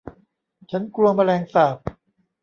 [0.71, 1.77] ฉันกลัวแมลงสาบ